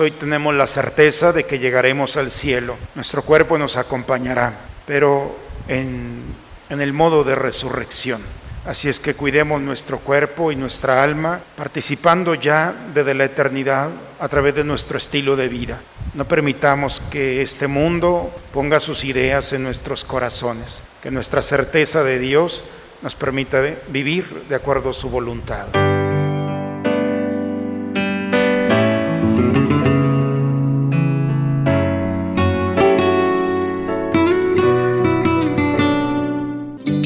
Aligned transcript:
Hoy 0.00 0.12
tenemos 0.12 0.54
la 0.54 0.66
certeza 0.66 1.30
de 1.30 1.44
que 1.44 1.58
llegaremos 1.58 2.16
al 2.16 2.30
cielo. 2.30 2.78
Nuestro 2.94 3.20
cuerpo 3.20 3.58
nos 3.58 3.76
acompañará, 3.76 4.54
pero 4.86 5.36
en, 5.68 6.22
el 6.70 6.94
modo 6.94 7.22
de 7.22 7.34
resurrección. 7.34 8.22
Así 8.64 8.88
es 8.88 8.98
que 8.98 9.12
cuidemos 9.12 9.60
nuestro 9.60 9.98
cuerpo 9.98 10.52
y 10.52 10.56
nuestra 10.56 11.02
alma, 11.02 11.40
participando 11.54 12.34
ya 12.34 12.74
desde 12.94 13.12
la 13.12 13.26
eternidad 13.26 13.90
a 14.18 14.28
través 14.30 14.54
de 14.54 14.64
nuestro 14.64 14.96
estilo 14.96 15.36
de 15.36 15.48
vida. 15.48 15.82
No 16.14 16.24
permitamos 16.24 17.02
que 17.10 17.42
este 17.42 17.66
mundo 17.66 18.34
ponga 18.54 18.80
sus 18.80 19.04
ideas 19.04 19.52
en 19.52 19.64
nuestros 19.64 20.04
corazones, 20.04 20.82
que 21.02 21.10
nuestra 21.10 21.42
certeza 21.42 22.02
de 22.04 22.18
Dios 22.18 22.64
nos 23.02 23.14
permita 23.14 23.60
vivir 23.88 24.44
de 24.48 24.54
acuerdo 24.54 24.90
a 24.90 24.94
su 24.94 25.10
voluntad. 25.10 25.66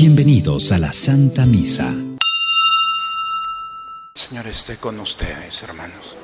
Bienvenidos 0.07 0.71
a 0.71 0.77
la 0.77 0.93
Santa 0.93 1.47
Misa. 1.47 1.91
Señor 4.15 4.47
esté 4.49 4.77
con 4.77 5.01
ustedes, 5.01 5.63
hermanos. 5.63 6.15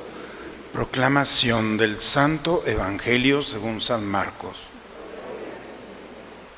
Proclamación 0.71 1.79
del 1.79 1.99
Santo 2.03 2.63
Evangelio 2.67 3.43
según 3.43 3.81
San 3.81 4.05
Marcos. 4.05 4.55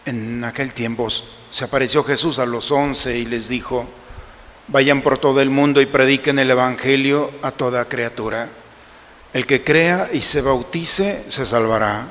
En 0.05 0.43
aquel 0.43 0.75
tiempo 0.75 1.07
se 1.53 1.65
apareció 1.65 2.03
Jesús 2.03 2.41
a 2.41 2.45
los 2.45 2.73
once 2.73 3.17
y 3.17 3.25
les 3.25 3.47
dijo, 3.47 3.87
vayan 4.67 5.01
por 5.01 5.17
todo 5.19 5.41
el 5.41 5.49
mundo 5.49 5.81
y 5.81 5.87
prediquen 5.87 6.41
el 6.41 6.51
Evangelio 6.51 7.31
a 7.43 7.53
toda 7.53 7.85
criatura. 7.85 8.49
El 9.33 9.47
que 9.47 9.63
crea 9.63 10.11
y 10.13 10.23
se 10.23 10.41
bautice 10.41 11.31
se 11.31 11.47
salvará. 11.47 12.05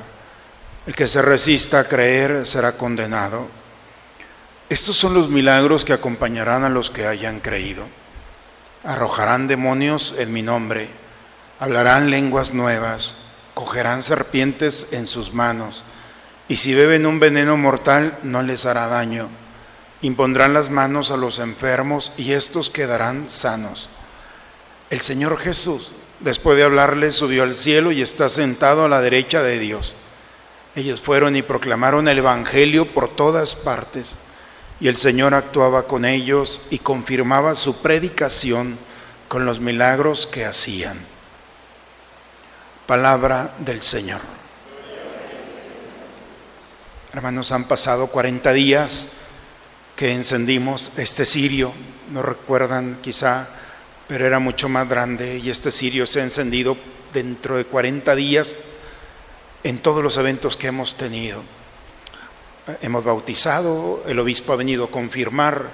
El 0.86 0.94
que 0.94 1.06
se 1.06 1.20
resista 1.20 1.80
a 1.80 1.84
creer 1.84 2.46
será 2.46 2.78
condenado. 2.78 3.61
Estos 4.72 4.96
son 4.96 5.12
los 5.12 5.28
milagros 5.28 5.84
que 5.84 5.92
acompañarán 5.92 6.64
a 6.64 6.70
los 6.70 6.90
que 6.90 7.06
hayan 7.06 7.40
creído. 7.40 7.84
Arrojarán 8.84 9.46
demonios 9.46 10.14
en 10.16 10.32
mi 10.32 10.40
nombre, 10.40 10.88
hablarán 11.60 12.10
lenguas 12.10 12.54
nuevas, 12.54 13.16
cogerán 13.52 14.02
serpientes 14.02 14.86
en 14.92 15.06
sus 15.06 15.34
manos, 15.34 15.84
y 16.48 16.56
si 16.56 16.72
beben 16.72 17.04
un 17.04 17.20
veneno 17.20 17.58
mortal 17.58 18.18
no 18.22 18.42
les 18.42 18.64
hará 18.64 18.86
daño. 18.86 19.28
Impondrán 20.00 20.54
las 20.54 20.70
manos 20.70 21.10
a 21.10 21.18
los 21.18 21.38
enfermos 21.38 22.14
y 22.16 22.32
estos 22.32 22.70
quedarán 22.70 23.28
sanos. 23.28 23.90
El 24.88 25.02
Señor 25.02 25.36
Jesús, 25.36 25.92
después 26.20 26.56
de 26.56 26.64
hablarles, 26.64 27.14
subió 27.14 27.42
al 27.42 27.54
cielo 27.54 27.92
y 27.92 28.00
está 28.00 28.30
sentado 28.30 28.86
a 28.86 28.88
la 28.88 29.02
derecha 29.02 29.42
de 29.42 29.58
Dios. 29.58 29.94
Ellos 30.74 31.02
fueron 31.02 31.36
y 31.36 31.42
proclamaron 31.42 32.08
el 32.08 32.20
Evangelio 32.20 32.86
por 32.86 33.14
todas 33.14 33.54
partes 33.54 34.14
y 34.82 34.88
el 34.88 34.96
Señor 34.96 35.32
actuaba 35.32 35.86
con 35.86 36.04
ellos 36.04 36.62
y 36.68 36.80
confirmaba 36.80 37.54
su 37.54 37.80
predicación 37.82 38.76
con 39.28 39.44
los 39.44 39.60
milagros 39.60 40.26
que 40.26 40.44
hacían. 40.44 40.98
Palabra 42.88 43.54
del 43.60 43.80
Señor. 43.80 44.20
Hermanos, 47.12 47.52
han 47.52 47.68
pasado 47.68 48.08
40 48.08 48.52
días 48.54 49.12
que 49.94 50.14
encendimos 50.14 50.90
este 50.96 51.26
cirio, 51.26 51.72
no 52.10 52.22
recuerdan 52.22 52.98
quizá, 53.00 53.48
pero 54.08 54.26
era 54.26 54.40
mucho 54.40 54.68
más 54.68 54.88
grande 54.88 55.38
y 55.38 55.50
este 55.50 55.70
cirio 55.70 56.08
se 56.08 56.22
ha 56.22 56.24
encendido 56.24 56.76
dentro 57.14 57.56
de 57.56 57.66
40 57.66 58.16
días 58.16 58.56
en 59.62 59.78
todos 59.78 60.02
los 60.02 60.16
eventos 60.16 60.56
que 60.56 60.66
hemos 60.66 60.96
tenido 60.96 61.44
hemos 62.80 63.04
bautizado, 63.04 64.02
el 64.06 64.18
obispo 64.18 64.52
ha 64.52 64.56
venido 64.56 64.84
a 64.84 64.90
confirmar, 64.90 65.70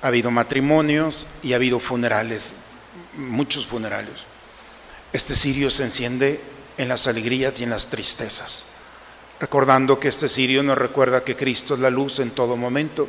ha 0.00 0.06
habido 0.06 0.30
matrimonios 0.30 1.26
y 1.42 1.52
ha 1.52 1.56
habido 1.56 1.78
funerales, 1.78 2.54
muchos 3.16 3.66
funerales. 3.66 4.24
Este 5.12 5.34
cirio 5.34 5.70
se 5.70 5.84
enciende 5.84 6.40
en 6.78 6.88
las 6.88 7.06
alegrías 7.06 7.54
y 7.58 7.64
en 7.64 7.70
las 7.70 7.88
tristezas, 7.88 8.64
recordando 9.40 10.00
que 10.00 10.08
este 10.08 10.28
cirio 10.28 10.62
nos 10.62 10.78
recuerda 10.78 11.22
que 11.22 11.36
Cristo 11.36 11.74
es 11.74 11.80
la 11.80 11.90
luz 11.90 12.18
en 12.18 12.30
todo 12.30 12.56
momento. 12.56 13.08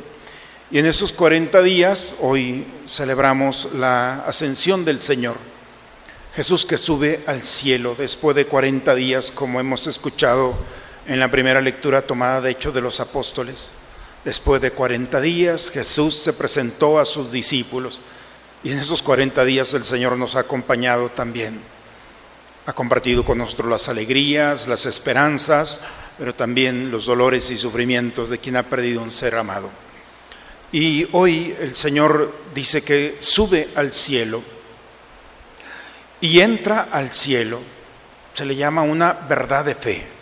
Y 0.70 0.78
en 0.78 0.86
esos 0.86 1.12
40 1.12 1.62
días, 1.62 2.14
hoy 2.20 2.66
celebramos 2.86 3.68
la 3.74 4.24
ascensión 4.26 4.84
del 4.84 5.00
Señor. 5.00 5.36
Jesús 6.34 6.64
que 6.64 6.78
sube 6.78 7.22
al 7.26 7.44
cielo 7.44 7.94
después 7.96 8.34
de 8.34 8.46
40 8.46 8.94
días, 8.94 9.30
como 9.30 9.60
hemos 9.60 9.86
escuchado 9.86 10.56
en 11.06 11.20
la 11.20 11.30
primera 11.30 11.60
lectura 11.60 12.02
tomada 12.02 12.40
de 12.40 12.50
hecho 12.50 12.72
de 12.72 12.80
los 12.80 13.00
apóstoles. 13.00 13.68
Después 14.24 14.60
de 14.62 14.70
40 14.70 15.20
días 15.20 15.70
Jesús 15.70 16.16
se 16.16 16.32
presentó 16.32 16.98
a 16.98 17.04
sus 17.04 17.30
discípulos 17.30 18.00
y 18.62 18.72
en 18.72 18.78
esos 18.78 19.02
40 19.02 19.44
días 19.44 19.74
el 19.74 19.84
Señor 19.84 20.16
nos 20.16 20.36
ha 20.36 20.40
acompañado 20.40 21.10
también. 21.10 21.60
Ha 22.66 22.72
compartido 22.72 23.24
con 23.24 23.38
nosotros 23.38 23.68
las 23.68 23.88
alegrías, 23.90 24.66
las 24.66 24.86
esperanzas, 24.86 25.80
pero 26.18 26.34
también 26.34 26.90
los 26.90 27.04
dolores 27.04 27.50
y 27.50 27.56
sufrimientos 27.56 28.30
de 28.30 28.38
quien 28.38 28.56
ha 28.56 28.62
perdido 28.62 29.02
un 29.02 29.12
ser 29.12 29.34
amado. 29.34 29.68
Y 30.72 31.06
hoy 31.12 31.54
el 31.60 31.76
Señor 31.76 32.32
dice 32.54 32.82
que 32.82 33.18
sube 33.20 33.68
al 33.76 33.92
cielo 33.92 34.42
y 36.20 36.40
entra 36.40 36.88
al 36.90 37.12
cielo. 37.12 37.60
Se 38.32 38.46
le 38.46 38.56
llama 38.56 38.82
una 38.82 39.12
verdad 39.12 39.66
de 39.66 39.74
fe. 39.74 40.13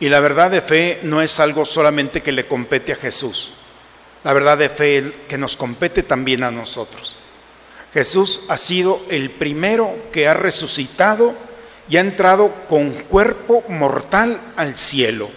Y 0.00 0.08
la 0.08 0.20
verdad 0.20 0.50
de 0.50 0.60
fe 0.60 1.00
no 1.02 1.22
es 1.22 1.38
algo 1.40 1.64
solamente 1.64 2.22
que 2.22 2.32
le 2.32 2.46
compete 2.46 2.92
a 2.92 2.96
Jesús. 2.96 3.54
La 4.24 4.32
verdad 4.32 4.58
de 4.58 4.68
fe 4.68 5.12
que 5.28 5.38
nos 5.38 5.56
compete 5.56 6.02
también 6.02 6.42
a 6.42 6.50
nosotros. 6.50 7.18
Jesús 7.92 8.42
ha 8.48 8.56
sido 8.56 9.00
el 9.08 9.30
primero 9.30 9.94
que 10.12 10.26
ha 10.26 10.34
resucitado 10.34 11.34
y 11.88 11.96
ha 11.96 12.00
entrado 12.00 12.52
con 12.68 12.90
cuerpo 12.90 13.62
mortal 13.68 14.40
al 14.56 14.76
cielo. 14.76 15.30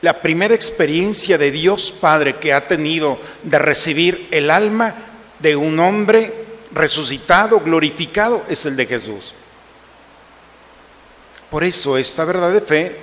La 0.00 0.20
primera 0.20 0.54
experiencia 0.54 1.36
de 1.36 1.50
Dios 1.50 1.92
Padre 1.92 2.36
que 2.36 2.52
ha 2.52 2.68
tenido 2.68 3.18
de 3.42 3.58
recibir 3.58 4.28
el 4.30 4.50
alma 4.50 4.94
de 5.38 5.56
un 5.56 5.78
hombre 5.80 6.32
resucitado, 6.72 7.60
glorificado, 7.60 8.44
es 8.48 8.64
el 8.66 8.76
de 8.76 8.86
Jesús. 8.86 9.34
Por 11.50 11.64
eso 11.64 11.96
esta 11.96 12.24
verdad 12.24 12.52
de 12.52 12.60
fe 12.60 12.96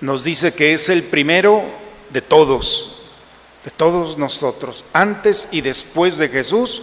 nos 0.00 0.24
dice 0.24 0.54
que 0.54 0.74
es 0.74 0.88
el 0.88 1.02
primero 1.04 1.62
de 2.10 2.20
todos, 2.20 3.10
de 3.64 3.70
todos 3.70 4.18
nosotros. 4.18 4.84
Antes 4.92 5.48
y 5.52 5.60
después 5.60 6.18
de 6.18 6.28
Jesús, 6.28 6.82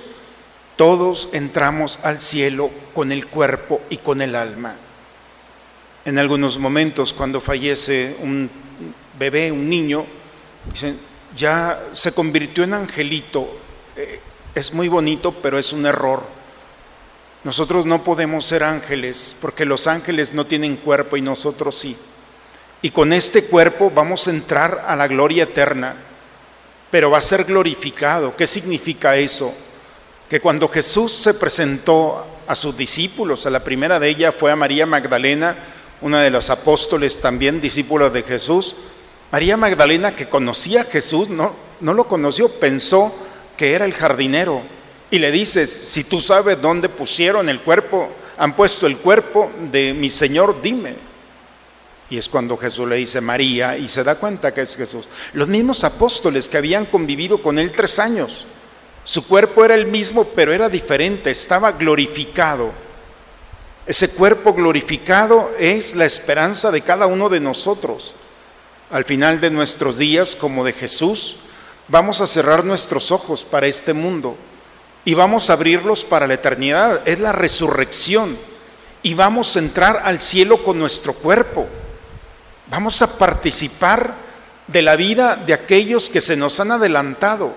todos 0.77 1.29
entramos 1.33 1.99
al 2.03 2.21
cielo 2.21 2.69
con 2.93 3.11
el 3.11 3.27
cuerpo 3.27 3.81
y 3.89 3.97
con 3.97 4.21
el 4.21 4.35
alma. 4.35 4.75
En 6.05 6.17
algunos 6.17 6.57
momentos, 6.57 7.13
cuando 7.13 7.41
fallece 7.41 8.15
un 8.21 8.49
bebé, 9.19 9.51
un 9.51 9.69
niño, 9.69 10.05
ya 11.37 11.83
se 11.91 12.13
convirtió 12.13 12.63
en 12.63 12.73
angelito. 12.73 13.57
Eh, 13.95 14.19
es 14.55 14.73
muy 14.73 14.87
bonito, 14.87 15.31
pero 15.31 15.59
es 15.59 15.71
un 15.73 15.85
error 15.85 16.23
nosotros 17.43 17.85
no 17.85 18.03
podemos 18.03 18.45
ser 18.45 18.63
ángeles 18.63 19.35
porque 19.41 19.65
los 19.65 19.87
ángeles 19.87 20.33
no 20.33 20.45
tienen 20.45 20.77
cuerpo 20.77 21.17
y 21.17 21.21
nosotros 21.21 21.75
sí. 21.75 21.97
Y 22.83 22.91
con 22.91 23.13
este 23.13 23.45
cuerpo 23.45 23.91
vamos 23.93 24.27
a 24.27 24.31
entrar 24.31 24.85
a 24.87 24.95
la 24.95 25.07
gloria 25.07 25.43
eterna, 25.43 25.95
pero 26.91 27.09
va 27.09 27.17
a 27.17 27.21
ser 27.21 27.45
glorificado. 27.45 28.35
¿Qué 28.35 28.45
significa 28.45 29.17
eso? 29.17 29.53
Que 30.29 30.39
cuando 30.39 30.67
Jesús 30.67 31.13
se 31.13 31.33
presentó 31.33 32.25
a 32.47 32.55
sus 32.55 32.77
discípulos, 32.77 33.45
a 33.45 33.49
la 33.49 33.63
primera 33.63 33.99
de 33.99 34.09
ellas 34.09 34.35
fue 34.37 34.51
a 34.51 34.55
María 34.55 34.85
Magdalena, 34.85 35.55
una 36.01 36.21
de 36.21 36.29
los 36.29 36.49
apóstoles 36.49 37.21
también, 37.21 37.61
discípulos 37.61 38.13
de 38.13 38.23
Jesús. 38.23 38.75
María 39.31 39.57
Magdalena 39.57 40.15
que 40.15 40.29
conocía 40.29 40.81
a 40.81 40.85
Jesús, 40.85 41.29
no, 41.29 41.53
no 41.79 41.93
lo 41.93 42.05
conoció, 42.07 42.49
pensó 42.59 43.13
que 43.57 43.73
era 43.73 43.85
el 43.85 43.93
jardinero 43.93 44.61
y 45.11 45.19
le 45.19 45.29
dices, 45.29 45.69
si 45.87 46.05
tú 46.05 46.21
sabes 46.21 46.61
dónde 46.61 46.87
pusieron 46.87 47.49
el 47.49 47.59
cuerpo, 47.59 48.09
han 48.37 48.55
puesto 48.55 48.87
el 48.87 48.97
cuerpo 48.97 49.51
de 49.69 49.93
mi 49.93 50.09
Señor, 50.09 50.61
dime. 50.61 50.95
Y 52.09 52.17
es 52.17 52.29
cuando 52.29 52.57
Jesús 52.57 52.87
le 52.87 52.95
dice 52.95 53.19
María 53.19 53.77
y 53.77 53.89
se 53.89 54.05
da 54.05 54.15
cuenta 54.15 54.53
que 54.53 54.61
es 54.61 54.75
Jesús. 54.75 55.05
Los 55.33 55.49
mismos 55.49 55.83
apóstoles 55.83 56.47
que 56.47 56.57
habían 56.57 56.85
convivido 56.85 57.41
con 57.41 57.59
él 57.59 57.73
tres 57.73 57.99
años, 57.99 58.45
su 59.03 59.27
cuerpo 59.27 59.65
era 59.65 59.75
el 59.75 59.85
mismo, 59.85 60.25
pero 60.33 60.53
era 60.53 60.69
diferente, 60.69 61.29
estaba 61.29 61.73
glorificado. 61.73 62.71
Ese 63.85 64.13
cuerpo 64.13 64.53
glorificado 64.53 65.51
es 65.59 65.93
la 65.95 66.05
esperanza 66.05 66.71
de 66.71 66.81
cada 66.81 67.05
uno 67.05 67.27
de 67.27 67.41
nosotros. 67.41 68.13
Al 68.89 69.03
final 69.03 69.41
de 69.41 69.51
nuestros 69.51 69.97
días, 69.97 70.37
como 70.37 70.63
de 70.63 70.71
Jesús, 70.71 71.37
vamos 71.89 72.21
a 72.21 72.27
cerrar 72.27 72.63
nuestros 72.63 73.11
ojos 73.11 73.43
para 73.43 73.67
este 73.67 73.93
mundo 73.93 74.37
y 75.03 75.13
vamos 75.13 75.49
a 75.49 75.53
abrirlos 75.53 76.03
para 76.03 76.27
la 76.27 76.35
eternidad. 76.35 77.01
Es 77.05 77.19
la 77.19 77.31
resurrección. 77.31 78.37
y 79.03 79.15
vamos 79.15 79.55
a 79.55 79.59
entrar 79.59 80.03
al 80.05 80.21
cielo 80.21 80.63
con 80.63 80.77
nuestro 80.77 81.13
cuerpo. 81.13 81.67
Vamos 82.67 83.01
a 83.01 83.17
participar 83.17 84.13
de 84.67 84.81
la 84.81 84.95
vida 84.95 85.35
de 85.35 85.53
aquellos 85.53 86.07
que 86.07 86.21
se 86.21 86.35
nos 86.35 86.59
han 86.59 86.71
adelantado. 86.71 87.53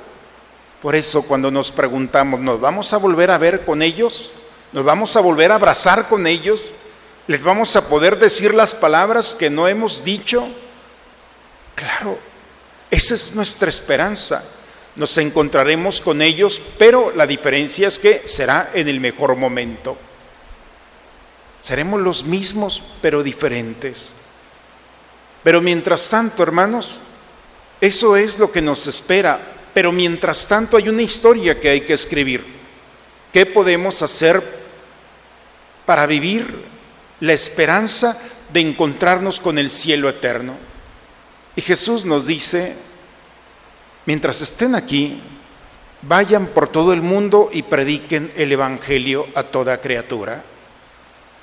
Por 0.80 0.96
eso 0.96 1.22
cuando 1.22 1.50
nos 1.50 1.70
preguntamos, 1.70 2.40
¿nos 2.40 2.60
vamos 2.60 2.92
a 2.92 2.96
volver 2.96 3.30
a 3.30 3.38
ver 3.38 3.64
con 3.64 3.82
ellos? 3.82 4.32
¿Nos 4.72 4.84
vamos 4.84 5.16
a 5.16 5.20
volver 5.20 5.52
a 5.52 5.56
abrazar 5.56 6.08
con 6.08 6.26
ellos? 6.26 6.62
¿Les 7.26 7.42
vamos 7.42 7.76
a 7.76 7.88
poder 7.88 8.18
decir 8.18 8.52
las 8.54 8.74
palabras 8.74 9.34
que 9.34 9.48
no 9.48 9.68
hemos 9.68 10.04
dicho? 10.04 10.46
Claro, 11.74 12.18
esa 12.90 13.14
es 13.14 13.34
nuestra 13.34 13.68
esperanza. 13.68 14.44
Nos 14.96 15.18
encontraremos 15.18 16.00
con 16.00 16.22
ellos, 16.22 16.60
pero 16.78 17.12
la 17.14 17.26
diferencia 17.26 17.88
es 17.88 17.98
que 17.98 18.22
será 18.26 18.70
en 18.74 18.88
el 18.88 19.00
mejor 19.00 19.34
momento. 19.34 19.96
Seremos 21.62 22.00
los 22.00 22.24
mismos, 22.24 22.82
pero 23.00 23.22
diferentes. 23.22 24.12
Pero 25.42 25.60
mientras 25.60 26.08
tanto, 26.08 26.42
hermanos, 26.42 26.98
eso 27.80 28.16
es 28.16 28.38
lo 28.38 28.52
que 28.52 28.62
nos 28.62 28.86
espera. 28.86 29.40
Pero 29.72 29.90
mientras 29.90 30.46
tanto 30.46 30.76
hay 30.76 30.88
una 30.88 31.02
historia 31.02 31.58
que 31.58 31.70
hay 31.70 31.80
que 31.80 31.94
escribir. 31.94 32.44
¿Qué 33.32 33.46
podemos 33.46 34.00
hacer 34.02 34.42
para 35.84 36.06
vivir 36.06 36.54
la 37.18 37.32
esperanza 37.32 38.16
de 38.52 38.60
encontrarnos 38.60 39.40
con 39.40 39.58
el 39.58 39.70
cielo 39.70 40.08
eterno? 40.08 40.54
Y 41.56 41.62
Jesús 41.62 42.04
nos 42.04 42.26
dice, 42.26 42.76
mientras 44.06 44.40
estén 44.40 44.74
aquí, 44.74 45.20
vayan 46.02 46.48
por 46.48 46.68
todo 46.68 46.92
el 46.92 47.02
mundo 47.02 47.50
y 47.52 47.62
prediquen 47.62 48.32
el 48.36 48.52
Evangelio 48.52 49.26
a 49.34 49.44
toda 49.44 49.80
criatura. 49.80 50.44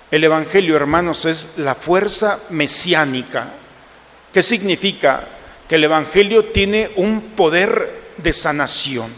El 0.10 0.24
Evangelio, 0.24 0.76
hermanos, 0.76 1.26
es 1.26 1.50
la 1.58 1.76
fuerza 1.76 2.40
mesiánica. 2.50 3.54
¿Qué 4.34 4.44
significa? 4.44 5.28
Que 5.68 5.76
el 5.76 5.86
Evangelio 5.86 6.46
tiene 6.46 6.92
un 6.98 7.22
poder 7.36 8.02
de 8.18 8.34
sanación, 8.34 9.12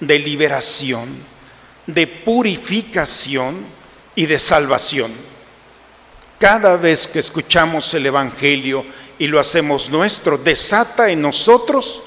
de 0.00 0.18
liberación, 0.18 1.08
de 1.86 2.06
purificación 2.06 3.56
y 4.14 4.26
de 4.26 4.38
salvación. 4.38 5.12
Cada 6.38 6.76
vez 6.76 7.06
que 7.06 7.18
escuchamos 7.18 7.92
el 7.94 8.06
Evangelio 8.06 8.84
y 9.18 9.26
lo 9.26 9.38
hacemos 9.38 9.90
nuestro, 9.90 10.38
desata 10.38 11.10
en 11.10 11.22
nosotros 11.22 12.02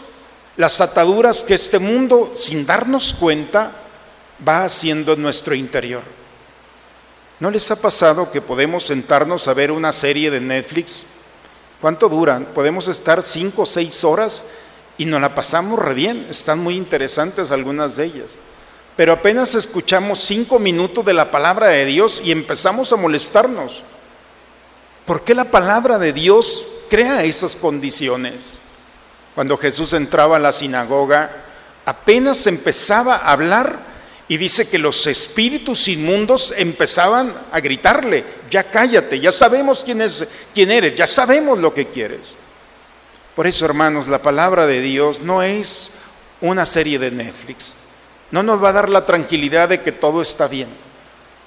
las 0.59 0.81
ataduras 0.81 1.41
que 1.41 1.53
este 1.53 1.79
mundo, 1.79 2.33
sin 2.35 2.65
darnos 2.65 3.13
cuenta, 3.13 3.71
va 4.45 4.65
haciendo 4.65 5.13
en 5.13 5.21
nuestro 5.21 5.55
interior. 5.55 6.01
¿No 7.39 7.49
les 7.49 7.71
ha 7.71 7.77
pasado 7.77 8.29
que 8.29 8.41
podemos 8.41 8.85
sentarnos 8.85 9.47
a 9.47 9.53
ver 9.53 9.71
una 9.71 9.93
serie 9.93 10.29
de 10.29 10.41
Netflix? 10.41 11.05
¿Cuánto 11.79 12.09
duran? 12.09 12.43
Podemos 12.53 12.89
estar 12.89 13.23
cinco 13.23 13.61
o 13.61 13.65
seis 13.65 14.03
horas 14.03 14.47
y 14.97 15.05
nos 15.05 15.21
la 15.21 15.33
pasamos 15.33 15.79
re 15.79 15.93
bien. 15.93 16.27
Están 16.29 16.59
muy 16.59 16.75
interesantes 16.75 17.51
algunas 17.51 17.95
de 17.95 18.03
ellas. 18.03 18.27
Pero 18.97 19.13
apenas 19.13 19.55
escuchamos 19.55 20.19
cinco 20.19 20.59
minutos 20.59 21.05
de 21.05 21.13
la 21.13 21.31
palabra 21.31 21.69
de 21.69 21.85
Dios 21.85 22.21
y 22.21 22.33
empezamos 22.33 22.91
a 22.91 22.97
molestarnos. 22.97 23.81
¿Por 25.05 25.21
qué 25.21 25.33
la 25.33 25.45
palabra 25.45 25.97
de 25.97 26.11
Dios 26.11 26.81
crea 26.89 27.23
esas 27.23 27.55
condiciones? 27.55 28.59
Cuando 29.35 29.57
Jesús 29.57 29.93
entraba 29.93 30.37
a 30.37 30.39
la 30.39 30.51
sinagoga, 30.51 31.29
apenas 31.85 32.45
empezaba 32.47 33.15
a 33.17 33.31
hablar 33.31 33.89
y 34.27 34.37
dice 34.37 34.69
que 34.69 34.77
los 34.77 35.07
espíritus 35.07 35.87
inmundos 35.87 36.53
empezaban 36.55 37.33
a 37.51 37.59
gritarle, 37.59 38.23
ya 38.51 38.63
cállate, 38.63 39.19
ya 39.19 39.31
sabemos 39.31 39.83
quién, 39.83 40.01
es, 40.01 40.27
quién 40.53 40.69
eres, 40.69 40.95
ya 40.95 41.07
sabemos 41.07 41.57
lo 41.57 41.73
que 41.73 41.87
quieres. 41.87 42.33
Por 43.35 43.47
eso, 43.47 43.65
hermanos, 43.65 44.07
la 44.07 44.21
palabra 44.21 44.67
de 44.67 44.81
Dios 44.81 45.21
no 45.21 45.41
es 45.41 45.91
una 46.41 46.65
serie 46.65 46.99
de 46.99 47.09
Netflix. 47.09 47.73
No 48.31 48.43
nos 48.43 48.63
va 48.63 48.69
a 48.69 48.73
dar 48.73 48.89
la 48.89 49.05
tranquilidad 49.05 49.69
de 49.69 49.81
que 49.81 49.91
todo 49.91 50.21
está 50.21 50.47
bien. 50.47 50.69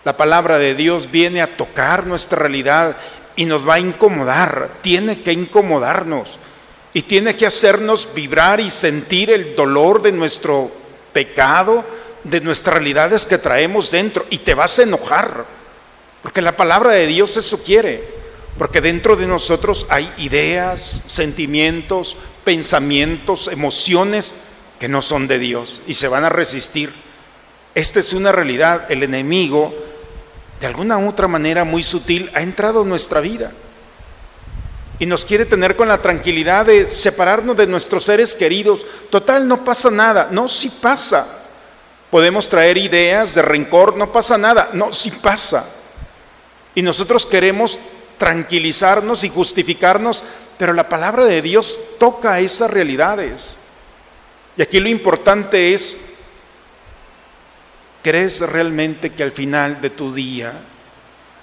La 0.05 0.17
palabra 0.17 0.58
de 0.58 0.75
Dios 0.75 1.11
viene 1.11 1.40
a 1.40 1.56
tocar 1.56 2.06
nuestra 2.06 2.40
realidad 2.40 2.96
y 3.37 3.44
nos 3.44 3.67
va 3.69 3.75
a 3.75 3.81
incomodar, 3.81 4.70
tiene 4.82 5.23
que 5.23 5.32
incomodarnos 5.32 6.38
y 6.94 7.03
tiene 7.03 7.37
que 7.37 7.47
hacernos 7.47 8.09
vibrar 8.15 8.61
y 8.61 8.71
sentir 8.71 9.31
el 9.31 9.56
dolor 9.56 10.03
de 10.03 10.12
nuestro 10.12 10.71
pecado, 11.12 11.85
de 12.25 12.41
nuestras 12.41 12.75
realidades 12.75 13.25
que 13.25 13.39
traemos 13.39 13.91
dentro. 13.91 14.27
Y 14.31 14.39
te 14.39 14.55
vas 14.55 14.79
a 14.79 14.83
enojar, 14.83 15.47
porque 16.23 16.43
la 16.43 16.56
palabra 16.56 16.93
de 16.93 17.06
Dios 17.06 17.37
eso 17.37 17.62
quiere, 17.62 18.05
porque 18.59 18.81
dentro 18.81 19.17
de 19.17 19.27
nosotros 19.27 19.87
hay 19.89 20.12
ideas, 20.19 21.00
sentimientos, 21.06 22.17
pensamientos, 22.44 23.49
emociones 23.49 24.33
que 24.79 24.88
no 24.88 25.00
son 25.00 25.27
de 25.29 25.38
Dios 25.38 25.81
y 25.87 25.95
se 25.95 26.09
van 26.09 26.25
a 26.25 26.29
resistir. 26.29 26.93
Esta 27.75 28.00
es 28.00 28.12
una 28.12 28.33
realidad, 28.33 28.91
el 28.91 29.03
enemigo 29.03 29.75
de 30.61 30.67
alguna 30.67 30.99
u 30.99 31.09
otra 31.09 31.27
manera 31.27 31.65
muy 31.65 31.83
sutil 31.83 32.31
ha 32.35 32.43
entrado 32.43 32.83
en 32.83 32.91
nuestra 32.91 33.21
vida 33.21 33.53
y 35.02 35.06
nos 35.06 35.25
quiere 35.25 35.46
tener 35.46 35.75
con 35.75 35.88
la 35.88 36.00
tranquilidad 36.00 36.66
de 36.66 36.93
separarnos 36.93 37.56
de 37.56 37.66
nuestros 37.66 38.04
seres 38.04 38.37
queridos. 38.37 38.87
Total, 39.10 39.49
no 39.49 39.64
pasa 39.64 39.90
nada. 39.90 40.28
No, 40.31 40.49
sí 40.49 40.70
pasa. 40.81 41.26
Podemos 42.08 42.49
traer 42.49 42.78
ideas 42.78 43.34
de 43.34 43.43
rencor, 43.43 43.96
no 43.96 44.12
pasa 44.12 44.38
nada, 44.38 44.70
no, 44.75 44.94
sí 44.94 45.10
pasa. 45.10 45.69
Y 46.76 46.82
nosotros 46.82 47.26
queremos 47.26 47.81
tranquilizarnos 48.16 49.25
y 49.25 49.28
justificarnos, 49.28 50.22
pero 50.56 50.72
la 50.72 50.88
palabra 50.88 51.25
de 51.25 51.43
Dios 51.43 51.96
toca 51.99 52.38
esas 52.38 52.70
realidades. 52.70 53.56
Y 54.56 54.62
aquí 54.62 54.78
lo 54.78 54.88
importante 54.88 55.75
es, 55.75 55.96
¿crees 58.04 58.38
realmente 58.38 59.10
que 59.10 59.25
al 59.25 59.32
final 59.32 59.81
de 59.81 59.90
tu 59.90 60.14
día, 60.14 60.52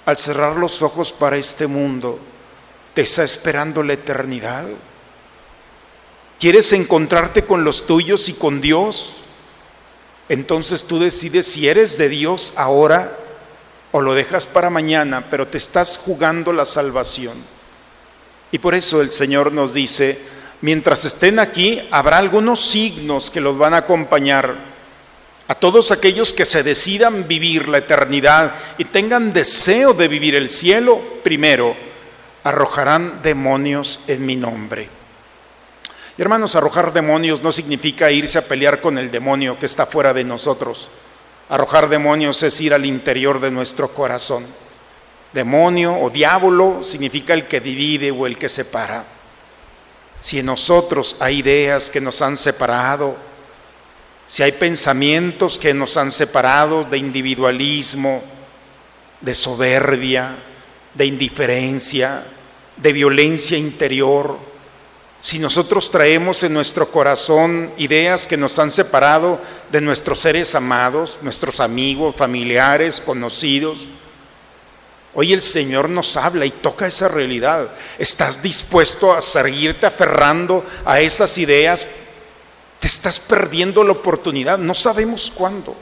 al 0.06 0.16
cerrar 0.16 0.56
los 0.56 0.80
ojos 0.80 1.12
para 1.12 1.36
este 1.36 1.66
mundo, 1.66 2.29
te 2.94 3.02
está 3.02 3.22
esperando 3.24 3.82
la 3.82 3.94
eternidad? 3.94 4.64
¿Quieres 6.38 6.72
encontrarte 6.72 7.44
con 7.44 7.64
los 7.64 7.86
tuyos 7.86 8.28
y 8.28 8.34
con 8.34 8.60
Dios? 8.60 9.16
entonces 10.30 10.84
tú 10.84 11.00
decides 11.00 11.44
si 11.44 11.68
eres 11.68 11.98
de 11.98 12.08
Dios 12.08 12.52
ahora 12.54 13.18
o 13.90 14.00
lo 14.00 14.14
dejas 14.14 14.46
para 14.46 14.70
mañana, 14.70 15.24
pero 15.28 15.48
te 15.48 15.58
estás 15.58 15.98
jugando 15.98 16.52
la 16.52 16.64
salvación. 16.64 17.34
Y 18.52 18.58
por 18.58 18.76
eso 18.76 19.00
el 19.00 19.10
Señor 19.10 19.50
nos 19.50 19.74
dice, 19.74 20.16
mientras 20.60 21.04
estén 21.04 21.40
aquí, 21.40 21.82
habrá 21.90 22.18
algunos 22.18 22.60
signos 22.60 23.28
que 23.28 23.40
los 23.40 23.58
van 23.58 23.74
a 23.74 23.78
acompañar. 23.78 24.54
A 25.48 25.56
todos 25.56 25.90
aquellos 25.90 26.32
que 26.32 26.44
se 26.44 26.62
decidan 26.62 27.26
vivir 27.26 27.68
la 27.68 27.78
eternidad 27.78 28.54
y 28.78 28.84
tengan 28.84 29.32
deseo 29.32 29.94
de 29.94 30.06
vivir 30.06 30.36
el 30.36 30.48
cielo, 30.48 31.00
primero, 31.24 31.74
arrojarán 32.44 33.22
demonios 33.22 34.00
en 34.08 34.26
mi 34.26 34.36
nombre 34.36 35.00
hermanos, 36.22 36.54
arrojar 36.54 36.92
demonios 36.92 37.42
no 37.42 37.50
significa 37.50 38.10
irse 38.10 38.38
a 38.38 38.44
pelear 38.44 38.80
con 38.82 38.98
el 38.98 39.10
demonio 39.10 39.58
que 39.58 39.64
está 39.64 39.86
fuera 39.86 40.12
de 40.12 40.22
nosotros. 40.22 40.90
Arrojar 41.48 41.88
demonios 41.88 42.42
es 42.42 42.60
ir 42.60 42.74
al 42.74 42.84
interior 42.84 43.40
de 43.40 43.50
nuestro 43.50 43.88
corazón. 43.88 44.46
Demonio 45.32 45.96
o 45.98 46.10
diablo 46.10 46.82
significa 46.84 47.32
el 47.32 47.46
que 47.48 47.60
divide 47.60 48.10
o 48.10 48.26
el 48.26 48.36
que 48.36 48.50
separa. 48.50 49.04
Si 50.20 50.40
en 50.40 50.46
nosotros 50.46 51.16
hay 51.20 51.38
ideas 51.38 51.88
que 51.88 52.02
nos 52.02 52.20
han 52.20 52.36
separado, 52.36 53.16
si 54.26 54.42
hay 54.42 54.52
pensamientos 54.52 55.58
que 55.58 55.72
nos 55.72 55.96
han 55.96 56.12
separado 56.12 56.84
de 56.84 56.98
individualismo, 56.98 58.22
de 59.22 59.32
soberbia, 59.32 60.36
de 60.94 61.06
indiferencia, 61.06 62.24
de 62.76 62.92
violencia 62.92 63.56
interior, 63.56 64.50
si 65.22 65.38
nosotros 65.38 65.90
traemos 65.90 66.42
en 66.44 66.54
nuestro 66.54 66.90
corazón 66.90 67.70
ideas 67.76 68.26
que 68.26 68.38
nos 68.38 68.58
han 68.58 68.70
separado 68.70 69.38
de 69.70 69.82
nuestros 69.82 70.20
seres 70.20 70.54
amados, 70.54 71.20
nuestros 71.22 71.60
amigos, 71.60 72.16
familiares, 72.16 73.02
conocidos, 73.02 73.88
hoy 75.14 75.34
el 75.34 75.42
Señor 75.42 75.90
nos 75.90 76.16
habla 76.16 76.46
y 76.46 76.50
toca 76.50 76.86
esa 76.86 77.08
realidad. 77.08 77.68
¿Estás 77.98 78.40
dispuesto 78.40 79.12
a 79.12 79.20
seguirte 79.20 79.84
aferrando 79.84 80.64
a 80.86 81.00
esas 81.00 81.36
ideas? 81.36 81.86
Te 82.78 82.86
estás 82.86 83.20
perdiendo 83.20 83.84
la 83.84 83.92
oportunidad. 83.92 84.56
No 84.56 84.72
sabemos 84.72 85.30
cuándo. 85.34 85.76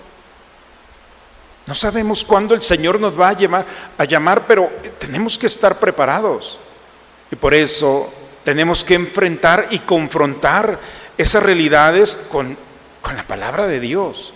No 1.69 1.75
sabemos 1.75 2.25
cuándo 2.25 2.55
el 2.55 2.63
Señor 2.63 2.99
nos 2.99 3.21
va 3.21 3.29
a 3.29 3.33
llamar, 3.35 3.67
a 3.99 4.05
llamar, 4.07 4.47
pero 4.49 4.71
tenemos 4.99 5.37
que 5.37 5.49
estar 5.49 5.79
preparados. 5.79 6.59
Y 7.31 7.37
por 7.37 7.53
eso 7.53 8.11
tenemos 8.43 8.83
que 8.83 8.95
enfrentar 8.95 9.67
y 9.69 9.81
confrontar 9.81 10.81
esas 11.19 11.43
realidades 11.43 12.29
con, 12.33 12.57
con 13.03 13.15
la 13.19 13.27
palabra 13.27 13.67
de 13.67 13.81
Dios 13.81 14.33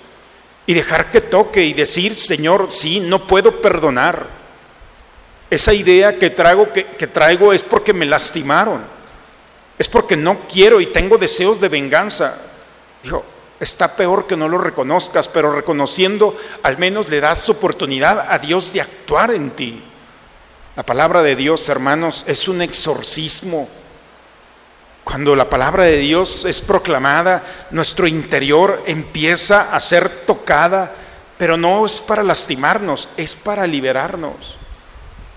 y 0.66 0.74
dejar 0.74 1.10
que 1.10 1.22
toque 1.22 1.64
y 1.64 1.72
decir, 1.72 2.18
Señor, 2.18 2.66
sí, 2.68 3.00
no 3.00 3.26
puedo 3.26 3.62
perdonar. 3.62 4.26
Esa 5.48 5.72
idea 5.72 6.18
que 6.18 6.28
traigo, 6.28 6.70
que, 6.70 6.84
traigo 7.06 7.54
es 7.54 7.62
porque 7.62 7.94
me 7.94 8.04
lastimaron. 8.04 8.82
Es 9.78 9.88
porque 9.88 10.18
no 10.18 10.40
quiero 10.52 10.82
y 10.82 10.86
tengo 10.92 11.16
deseos 11.16 11.62
de 11.62 11.70
venganza. 11.70 12.38
Está 13.62 13.94
peor 13.94 14.26
que 14.26 14.36
no 14.36 14.48
lo 14.48 14.58
reconozcas, 14.58 15.28
pero 15.28 15.52
reconociendo 15.52 16.36
al 16.64 16.78
menos 16.78 17.08
le 17.08 17.20
das 17.20 17.48
oportunidad 17.48 18.26
a 18.28 18.38
Dios 18.38 18.72
de 18.72 18.80
actuar 18.80 19.30
en 19.32 19.50
ti. 19.50 19.82
La 20.74 20.82
palabra 20.82 21.22
de 21.22 21.36
Dios, 21.36 21.68
hermanos, 21.68 22.24
es 22.26 22.48
un 22.48 22.60
exorcismo. 22.60 23.68
Cuando 25.04 25.36
la 25.36 25.48
palabra 25.48 25.84
de 25.84 25.98
Dios 25.98 26.44
es 26.44 26.60
proclamada, 26.60 27.42
nuestro 27.70 28.06
interior 28.06 28.82
empieza 28.86 29.74
a 29.74 29.78
ser 29.78 30.08
tocada, 30.26 30.92
pero 31.38 31.56
no 31.56 31.86
es 31.86 32.00
para 32.00 32.22
lastimarnos, 32.22 33.08
es 33.16 33.36
para 33.36 33.66
liberarnos. 33.66 34.56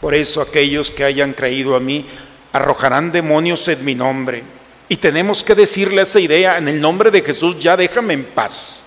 Por 0.01 0.15
eso 0.15 0.41
aquellos 0.41 0.89
que 0.89 1.03
hayan 1.03 1.33
creído 1.33 1.75
a 1.75 1.79
mí 1.79 2.07
arrojarán 2.53 3.11
demonios 3.11 3.67
en 3.67 3.85
mi 3.85 3.93
nombre. 3.93 4.43
Y 4.87 4.97
tenemos 4.97 5.43
que 5.43 5.55
decirle 5.55 6.03
esa 6.03 6.19
idea, 6.19 6.57
en 6.57 6.67
el 6.67 6.79
nombre 6.79 7.09
de 7.09 7.21
Jesús, 7.21 7.59
ya 7.59 7.75
déjame 7.75 8.13
en 8.13 8.25
paz. 8.25 8.83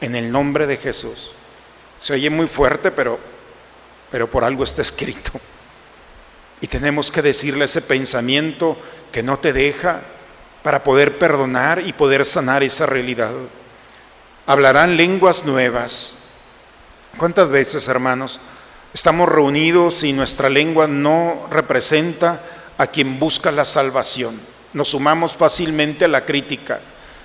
En 0.00 0.16
el 0.16 0.30
nombre 0.30 0.66
de 0.66 0.76
Jesús. 0.76 1.32
Se 2.00 2.12
oye 2.12 2.30
muy 2.30 2.46
fuerte, 2.46 2.90
pero, 2.90 3.18
pero 4.10 4.28
por 4.28 4.44
algo 4.44 4.64
está 4.64 4.82
escrito. 4.82 5.32
Y 6.60 6.66
tenemos 6.66 7.10
que 7.10 7.22
decirle 7.22 7.66
ese 7.66 7.82
pensamiento 7.82 8.76
que 9.12 9.22
no 9.22 9.38
te 9.38 9.52
deja 9.52 10.00
para 10.62 10.82
poder 10.82 11.18
perdonar 11.18 11.80
y 11.86 11.92
poder 11.92 12.24
sanar 12.24 12.62
esa 12.64 12.86
realidad. 12.86 13.32
Hablarán 14.46 14.96
lenguas 14.96 15.44
nuevas. 15.46 16.14
¿Cuántas 17.16 17.48
veces, 17.48 17.86
hermanos, 17.86 18.40
estamos 18.92 19.28
reunidos 19.28 20.02
y 20.02 20.12
nuestra 20.12 20.48
lengua 20.48 20.88
no 20.88 21.46
representa 21.50 22.42
a 22.76 22.88
quien 22.88 23.20
busca 23.20 23.52
la 23.52 23.64
salvación? 23.64 24.40
Nos 24.78 24.90
sumamos 24.90 25.32
fácilmente 25.32 26.04
a 26.04 26.08
la 26.08 26.24
crítica, 26.24 26.78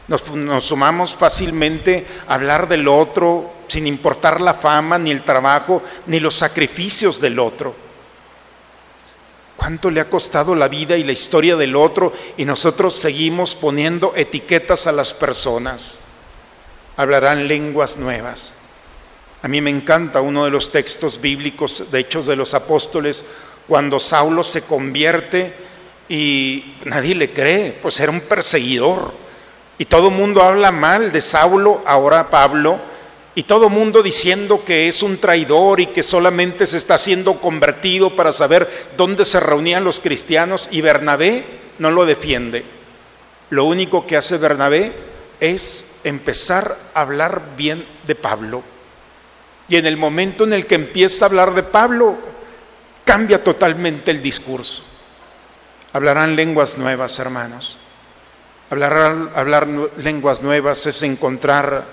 nos, 0.07 0.23
sumamos 0.65 1.13
fácilmente 1.13 2.03
a 2.27 2.33
hablar 2.33 2.67
del 2.67 2.87
otro 2.87 3.53
sin 3.67 3.85
importar 3.85 4.41
la 4.41 4.55
fama, 4.55 4.97
ni 4.97 5.11
el 5.11 5.21
trabajo, 5.21 5.83
ni 6.07 6.19
los 6.19 6.33
sacrificios 6.33 7.21
del 7.21 7.37
otro. 7.37 7.75
¿Cuánto 9.55 9.91
le 9.91 10.01
ha 10.01 10.09
costado 10.09 10.55
la 10.55 10.67
vida 10.67 10.97
y 10.97 11.03
la 11.03 11.11
historia 11.11 11.55
del 11.55 11.75
otro 11.75 12.11
y 12.37 12.45
nosotros 12.45 12.95
seguimos 12.95 13.53
poniendo 13.53 14.13
etiquetas 14.15 14.87
a 14.87 14.91
las 14.91 15.13
personas? 15.13 15.99
Hablarán 16.97 17.47
lenguas 17.47 17.97
nuevas. 17.97 18.49
A 19.43 19.47
mí 19.47 19.61
me 19.61 19.69
encanta 19.69 20.21
uno 20.21 20.43
de 20.43 20.49
los 20.49 20.71
textos 20.71 21.21
bíblicos 21.21 21.91
de 21.91 21.99
Hechos 21.99 22.25
de 22.25 22.35
los 22.35 22.55
Apóstoles, 22.55 23.23
cuando 23.67 23.99
Saulo 23.99 24.43
se 24.43 24.65
convierte 24.65 25.62
y 26.09 26.75
nadie 26.85 27.15
le 27.15 27.31
cree, 27.31 27.71
pues 27.81 27.99
era 27.99 28.11
un 28.11 28.21
perseguidor. 28.21 29.13
Y 29.77 29.85
todo 29.85 30.09
el 30.09 30.15
mundo 30.15 30.41
habla 30.43 30.71
mal 30.71 31.11
de 31.11 31.21
Saulo, 31.21 31.81
ahora 31.85 32.29
Pablo, 32.29 32.79
y 33.35 33.43
todo 33.43 33.69
mundo 33.69 34.03
diciendo 34.03 34.63
que 34.63 34.87
es 34.87 35.01
un 35.01 35.17
traidor 35.17 35.79
y 35.79 35.87
que 35.87 36.03
solamente 36.03 36.67
se 36.67 36.77
está 36.77 36.97
siendo 36.99 37.35
convertido 37.35 38.11
para 38.11 38.31
saber 38.31 38.69
dónde 38.95 39.25
se 39.25 39.39
reunían 39.39 39.83
los 39.83 39.99
cristianos 39.99 40.69
y 40.71 40.81
Bernabé 40.81 41.43
no 41.79 41.89
lo 41.89 42.05
defiende. 42.05 42.63
Lo 43.49 43.65
único 43.65 44.05
que 44.05 44.17
hace 44.17 44.37
Bernabé 44.37 44.91
es 45.39 45.95
empezar 46.03 46.77
a 46.93 47.01
hablar 47.01 47.41
bien 47.57 47.85
de 48.05 48.13
Pablo. 48.13 48.61
Y 49.67 49.77
en 49.77 49.87
el 49.87 49.97
momento 49.97 50.43
en 50.43 50.53
el 50.53 50.67
que 50.67 50.75
empieza 50.75 51.25
a 51.25 51.29
hablar 51.29 51.55
de 51.55 51.63
Pablo, 51.63 52.15
cambia 53.03 53.43
totalmente 53.43 54.11
el 54.11 54.21
discurso. 54.21 54.83
Hablarán 55.93 56.35
lenguas 56.35 56.79
nuevas, 56.79 57.19
hermanos. 57.19 57.77
Hablar, 58.71 59.67
lenguas 59.97 60.41
nuevas 60.41 60.87
es 60.87 61.03
encontrar 61.03 61.85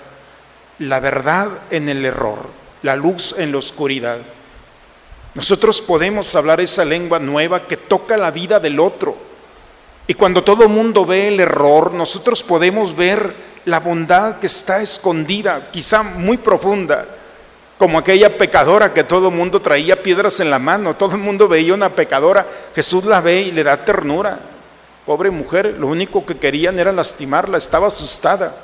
la 0.79 0.99
verdad 0.99 1.49
en 1.69 1.87
el 1.87 2.03
error, 2.03 2.49
la 2.81 2.95
luz 2.95 3.35
en 3.37 3.51
la 3.51 3.59
oscuridad. 3.59 4.17
Nosotros 5.35 5.81
podemos 5.81 6.33
hablar 6.35 6.59
esa 6.59 6.83
lengua 6.83 7.19
nueva 7.19 7.67
que 7.67 7.77
toca 7.77 8.17
la 8.17 8.31
vida 8.31 8.59
del 8.59 8.79
otro. 8.79 9.15
Y 10.07 10.15
cuando 10.15 10.43
todo 10.43 10.63
el 10.63 10.69
mundo 10.69 11.05
ve 11.05 11.27
el 11.27 11.39
error, 11.39 11.93
nosotros 11.93 12.41
podemos 12.41 12.95
ver 12.95 13.31
la 13.65 13.79
bondad 13.79 14.39
que 14.39 14.47
está 14.47 14.81
escondida, 14.81 15.69
quizá 15.71 16.01
muy 16.01 16.37
profunda, 16.37 17.05
como 17.81 17.97
aquella 17.97 18.37
pecadora 18.37 18.93
que 18.93 19.03
todo 19.03 19.29
el 19.29 19.33
mundo 19.33 19.59
traía 19.59 20.03
piedras 20.03 20.39
en 20.39 20.51
la 20.51 20.59
mano, 20.59 20.95
todo 20.95 21.15
el 21.15 21.17
mundo 21.17 21.47
veía 21.47 21.73
una 21.73 21.89
pecadora, 21.89 22.45
Jesús 22.75 23.05
la 23.05 23.21
ve 23.21 23.41
y 23.41 23.51
le 23.51 23.63
da 23.63 23.83
ternura. 23.83 24.37
Pobre 25.03 25.31
mujer, 25.31 25.77
lo 25.79 25.87
único 25.87 26.23
que 26.23 26.37
querían 26.37 26.77
era 26.77 26.91
lastimarla, 26.91 27.57
estaba 27.57 27.87
asustada. 27.87 28.55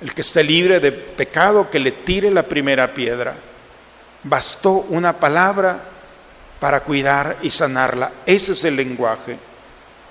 El 0.00 0.14
que 0.14 0.20
esté 0.20 0.44
libre 0.44 0.78
de 0.78 0.92
pecado, 0.92 1.68
que 1.68 1.80
le 1.80 1.90
tire 1.90 2.30
la 2.30 2.44
primera 2.44 2.94
piedra. 2.94 3.34
Bastó 4.22 4.86
una 4.90 5.14
palabra 5.14 5.80
para 6.60 6.84
cuidar 6.84 7.38
y 7.42 7.50
sanarla. 7.50 8.12
Ese 8.26 8.52
es 8.52 8.62
el 8.62 8.76
lenguaje. 8.76 9.36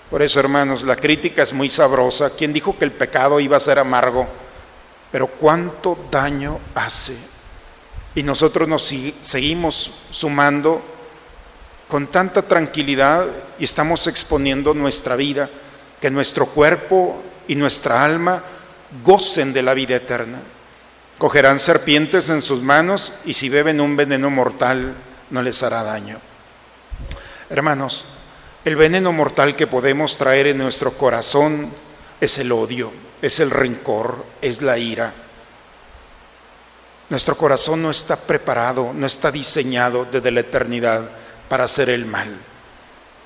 Por 0.10 0.22
eso, 0.22 0.42
hermanos, 0.42 0.84
la 0.84 0.98
crítica 0.98 1.42
es 1.42 1.54
muy 1.54 1.70
sabrosa. 1.70 2.36
¿Quién 2.36 2.52
dijo 2.52 2.78
que 2.78 2.84
el 2.84 2.92
pecado 2.92 3.40
iba 3.40 3.56
a 3.56 3.62
ser 3.62 3.80
amargo? 3.80 4.28
Pero 5.10 5.28
cuánto 5.28 5.98
daño 6.12 6.60
hace. 6.76 7.35
Y 8.16 8.24
nosotros 8.24 8.68
nos 8.68 8.94
seguimos 9.22 9.92
sumando 10.10 10.82
con 11.88 12.08
tanta 12.08 12.42
tranquilidad 12.42 13.26
y 13.60 13.66
estamos 13.66 14.08
exponiendo 14.08 14.74
nuestra 14.74 15.16
vida, 15.16 15.50
que 16.02 16.10
nuestro 16.10 16.48
cuerpo 16.48 17.22
y 17.48 17.56
nuestra 17.56 18.04
alma 18.04 18.42
gocen 19.04 19.54
de 19.54 19.62
la 19.62 19.74
vida 19.74 19.98
eterna. 19.98 20.40
Cogerán 21.18 21.60
serpientes 21.60 22.30
en 22.30 22.42
sus 22.42 22.62
manos 22.62 23.14
y 23.26 23.34
si 23.34 23.50
beben 23.50 23.80
un 23.80 23.96
veneno 23.96 24.30
mortal 24.30 24.94
no 25.30 25.42
les 25.42 25.62
hará 25.64 25.84
daño. 25.84 26.18
Hermanos, 27.50 28.06
el 28.66 28.76
veneno 28.76 29.12
mortal 29.12 29.56
que 29.56 29.68
podemos 29.68 30.18
traer 30.18 30.48
en 30.48 30.58
nuestro 30.58 30.92
corazón 30.94 31.72
es 32.20 32.38
el 32.40 32.52
odio, 32.52 32.92
es 33.22 33.40
el 33.40 33.52
rencor, 33.52 34.26
es 34.42 34.62
la 34.62 34.78
ira. 34.78 35.14
Nuestro 37.10 37.38
corazón 37.38 37.82
no 37.82 37.92
está 37.92 38.16
preparado, 38.16 38.92
no 38.94 39.06
está 39.06 39.32
diseñado 39.32 40.06
desde 40.06 40.32
la 40.32 40.40
eternidad 40.40 41.10
para 41.48 41.66
hacer 41.66 41.90
el 41.90 42.06
mal. 42.06 42.36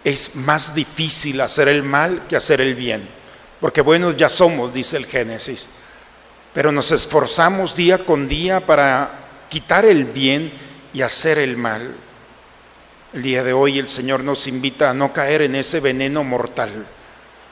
Es 0.04 0.36
más 0.36 0.76
difícil 0.76 1.40
hacer 1.42 1.68
el 1.68 1.84
mal 1.84 2.24
que 2.28 2.36
hacer 2.36 2.62
el 2.62 2.76
bien 2.76 3.20
porque 3.60 3.82
buenos 3.82 4.16
ya 4.16 4.30
somos, 4.30 4.74
dice 4.74 4.98
el 4.98 5.06
Génesis, 5.06 5.68
pero 6.54 6.72
nos 6.72 6.92
esforzamos 6.92 7.76
día 7.76 7.98
con 8.00 8.28
día 8.28 8.66
para 8.66 9.12
quitar 9.50 9.86
el 9.86 10.06
bien 10.06 10.52
y 10.94 11.02
hacer 11.02 11.38
el 11.38 11.58
mal. 11.58 11.94
El 13.14 13.22
día 13.22 13.44
de 13.44 13.54
hoy 13.54 13.80
el 13.80 13.90
Señor 13.90 14.24
nos 14.24 14.48
invita 14.48 14.90
a 14.90 14.94
no 14.94 15.12
caer 15.12 15.42
en 15.42 15.56
ese 15.56 15.82
veneno 15.82 16.24
mortal, 16.24 16.86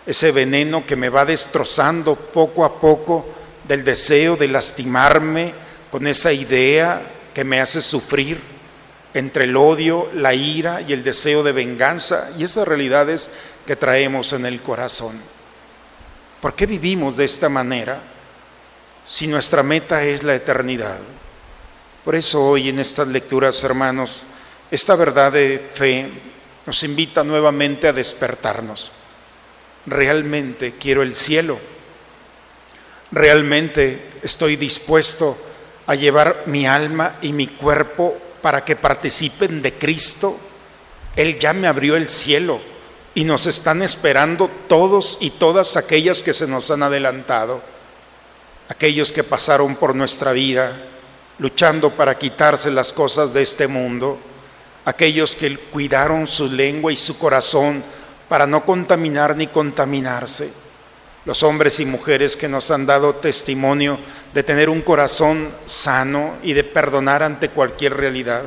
ese 0.06 0.32
veneno 0.32 0.86
que 0.86 0.96
me 0.96 1.10
va 1.10 1.26
destrozando 1.26 2.16
poco 2.16 2.64
a 2.64 2.80
poco 2.80 3.26
del 3.68 3.84
deseo 3.84 4.38
de 4.38 4.48
lastimarme 4.48 5.54
con 5.92 6.08
esa 6.08 6.34
idea 6.34 7.02
que 7.34 7.44
me 7.44 7.62
hace 7.62 7.82
sufrir 7.82 8.40
entre 9.14 9.46
el 9.46 9.56
odio, 9.56 10.10
la 10.14 10.34
ira 10.34 10.82
y 10.82 10.94
el 10.94 11.04
deseo 11.04 11.44
de 11.44 11.52
venganza 11.52 12.30
y 12.38 12.44
esas 12.44 12.68
realidades 12.68 13.30
que 13.66 13.76
traemos 13.76 14.34
en 14.34 14.46
el 14.46 14.62
corazón. 14.62 15.20
¿Por 16.42 16.54
qué 16.54 16.66
vivimos 16.66 17.18
de 17.18 17.26
esta 17.26 17.50
manera 17.50 18.00
si 19.08 19.28
nuestra 19.28 19.64
meta 19.64 20.04
es 20.04 20.24
la 20.24 20.36
eternidad? 20.36 21.00
Por 22.04 22.16
eso 22.16 22.46
hoy 22.46 22.70
en 22.70 22.80
estas 22.80 23.08
lecturas, 23.08 23.64
hermanos, 23.64 24.24
esta 24.70 24.96
verdad 24.96 25.32
de 25.32 25.66
fe 25.74 26.10
nos 26.66 26.84
invita 26.84 27.24
nuevamente 27.24 27.88
a 27.88 27.94
despertarnos. 27.94 28.92
Realmente 29.86 30.76
quiero 30.80 31.02
el 31.02 31.16
cielo. 31.16 31.58
Realmente 33.12 34.12
estoy 34.22 34.58
dispuesto 34.58 35.38
a 35.88 35.96
llevar 35.96 36.44
mi 36.46 36.68
alma 36.68 37.16
y 37.22 37.34
mi 37.34 37.48
cuerpo 37.48 38.18
para 38.42 38.64
que 38.64 38.76
participen 38.76 39.62
de 39.62 39.74
Cristo. 39.74 40.38
Él 41.16 41.40
ya 41.40 41.54
me 41.54 41.68
abrió 41.68 41.96
el 41.96 42.08
cielo 42.08 42.60
y 43.16 43.24
nos 43.24 43.48
están 43.48 43.82
esperando 43.82 44.52
todos 44.68 45.18
y 45.22 45.32
todas 45.32 45.76
aquellas 45.78 46.22
que 46.22 46.34
se 46.34 46.46
nos 46.46 46.70
han 46.70 46.84
adelantado, 46.84 47.62
aquellos 48.70 49.12
que 49.12 49.24
pasaron 49.24 49.76
por 49.76 49.96
nuestra 49.96 50.34
vida 50.34 50.78
luchando 51.40 51.92
para 51.92 52.18
quitarse 52.18 52.72
las 52.72 52.94
cosas 52.94 53.34
de 53.34 53.42
este 53.42 53.68
mundo, 53.68 54.18
aquellos 54.86 55.36
que 55.36 55.56
cuidaron 55.58 56.28
su 56.28 56.52
lengua 56.52 56.92
y 56.92 56.96
su 56.96 57.18
corazón 57.18 57.84
para 58.28 58.48
no 58.48 58.66
contaminar 58.66 59.36
ni 59.36 59.48
contaminarse, 59.48 60.52
los 61.26 61.44
hombres 61.44 61.80
y 61.80 61.86
mujeres 61.86 62.36
que 62.36 62.48
nos 62.48 62.72
han 62.72 62.86
dado 62.86 63.16
testimonio 63.16 64.00
de 64.34 64.44
tener 64.44 64.70
un 64.70 64.82
corazón 64.82 65.50
sano 65.66 66.36
y 66.44 66.54
de 66.54 66.64
perdonar 66.64 67.24
ante 67.24 67.50
cualquier 67.50 67.96
realidad 67.96 68.44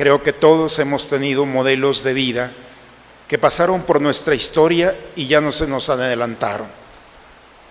Creo 0.00 0.22
que 0.22 0.32
todos 0.32 0.78
hemos 0.78 1.08
tenido 1.08 1.44
modelos 1.44 2.02
de 2.02 2.14
vida 2.14 2.52
que 3.28 3.36
pasaron 3.36 3.82
por 3.82 4.00
nuestra 4.00 4.34
historia 4.34 4.96
y 5.14 5.26
ya 5.26 5.42
no 5.42 5.52
se 5.52 5.66
nos 5.66 5.90
adelantaron. 5.90 6.68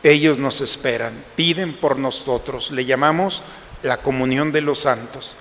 Ellos 0.04 0.38
nos 0.38 0.62
esperan, 0.62 1.12
piden 1.36 1.74
por 1.74 1.98
nosotros, 1.98 2.70
le 2.70 2.86
llamamos 2.86 3.42
la 3.82 3.98
comunión 3.98 4.52
de 4.52 4.62
los 4.62 4.78
santos. 4.78 5.38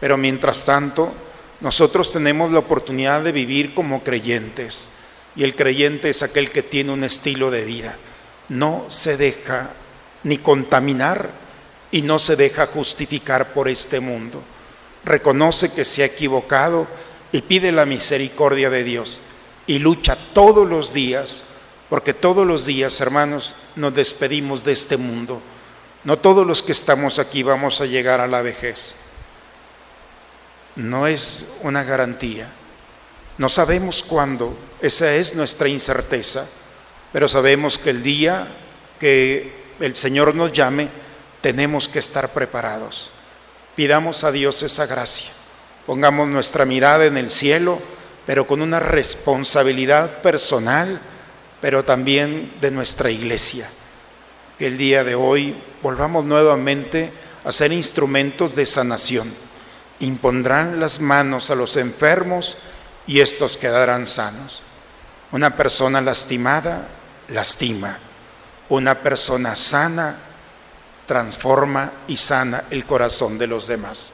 Pero 0.00 0.16
mientras 0.16 0.64
tanto, 0.64 1.12
nosotros 1.60 2.10
tenemos 2.10 2.50
la 2.50 2.60
oportunidad 2.60 3.22
de 3.22 3.32
vivir 3.32 3.74
como 3.74 4.02
creyentes. 4.02 4.88
Y 5.36 5.44
el 5.44 5.54
creyente 5.54 6.08
es 6.08 6.22
aquel 6.22 6.50
que 6.50 6.62
tiene 6.62 6.90
un 6.90 7.04
estilo 7.04 7.50
de 7.50 7.66
vida. 7.66 7.96
No 8.48 8.86
se 8.88 9.18
deja 9.18 9.72
ni 10.24 10.38
contaminar 10.38 11.30
y 11.90 12.02
no 12.02 12.18
se 12.18 12.36
deja 12.36 12.66
justificar 12.66 13.52
por 13.52 13.68
este 13.68 14.00
mundo. 14.00 14.42
Reconoce 15.04 15.72
que 15.72 15.84
se 15.84 16.02
ha 16.02 16.06
equivocado 16.06 16.86
y 17.32 17.42
pide 17.42 17.72
la 17.72 17.86
misericordia 17.86 18.70
de 18.70 18.84
Dios 18.84 19.20
y 19.66 19.78
lucha 19.78 20.16
todos 20.32 20.68
los 20.68 20.92
días, 20.92 21.44
porque 21.88 22.14
todos 22.14 22.46
los 22.46 22.66
días, 22.66 23.00
hermanos, 23.00 23.54
nos 23.76 23.94
despedimos 23.94 24.64
de 24.64 24.72
este 24.72 24.96
mundo. 24.96 25.40
No 26.04 26.18
todos 26.18 26.46
los 26.46 26.62
que 26.62 26.72
estamos 26.72 27.18
aquí 27.18 27.42
vamos 27.42 27.80
a 27.80 27.86
llegar 27.86 28.20
a 28.20 28.26
la 28.26 28.42
vejez. 28.42 28.94
No 30.76 31.06
es 31.06 31.52
una 31.62 31.84
garantía. 31.84 32.50
No 33.38 33.48
sabemos 33.48 34.02
cuándo, 34.02 34.56
esa 34.80 35.14
es 35.14 35.34
nuestra 35.34 35.68
incerteza, 35.68 36.46
pero 37.12 37.28
sabemos 37.28 37.78
que 37.78 37.90
el 37.90 38.02
día 38.02 38.48
que 38.98 39.59
el 39.80 39.96
Señor 39.96 40.34
nos 40.34 40.52
llame, 40.52 40.88
tenemos 41.40 41.88
que 41.88 41.98
estar 41.98 42.32
preparados. 42.32 43.10
Pidamos 43.74 44.24
a 44.24 44.32
Dios 44.32 44.62
esa 44.62 44.86
gracia. 44.86 45.30
Pongamos 45.86 46.28
nuestra 46.28 46.64
mirada 46.64 47.06
en 47.06 47.16
el 47.16 47.30
cielo, 47.30 47.80
pero 48.26 48.46
con 48.46 48.62
una 48.62 48.78
responsabilidad 48.78 50.20
personal, 50.22 51.00
pero 51.60 51.84
también 51.84 52.52
de 52.60 52.70
nuestra 52.70 53.10
iglesia. 53.10 53.68
Que 54.58 54.66
el 54.66 54.76
día 54.76 55.02
de 55.02 55.14
hoy 55.14 55.56
volvamos 55.82 56.24
nuevamente 56.26 57.10
a 57.44 57.52
ser 57.52 57.72
instrumentos 57.72 58.54
de 58.54 58.66
sanación. 58.66 59.32
Impondrán 60.00 60.78
las 60.78 61.00
manos 61.00 61.50
a 61.50 61.54
los 61.54 61.76
enfermos 61.76 62.58
y 63.06 63.20
estos 63.20 63.56
quedarán 63.56 64.06
sanos. 64.06 64.62
Una 65.32 65.56
persona 65.56 66.00
lastimada 66.00 66.86
lastima. 67.28 67.98
Una 68.70 69.00
persona 69.00 69.54
sana 69.54 70.16
transforma 71.06 71.92
y 72.06 72.16
sana 72.16 72.64
el 72.70 72.84
corazón 72.86 73.36
de 73.36 73.48
los 73.48 73.66
demás. 73.66 74.10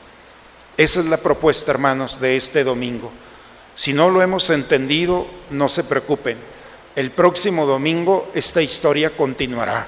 Esa 0.76 1.00
es 1.00 1.06
la 1.06 1.18
propuesta, 1.18 1.70
hermanos, 1.70 2.20
de 2.20 2.36
este 2.36 2.64
domingo. 2.64 3.12
Si 3.75 3.92
no 3.92 4.08
lo 4.08 4.22
hemos 4.22 4.48
entendido, 4.48 5.26
no 5.50 5.68
se 5.68 5.84
preocupen. 5.84 6.38
El 6.94 7.10
próximo 7.10 7.66
domingo 7.66 8.30
esta 8.34 8.62
historia 8.62 9.10
continuará. 9.10 9.86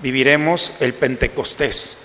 Viviremos 0.00 0.74
el 0.80 0.94
Pentecostés, 0.94 1.98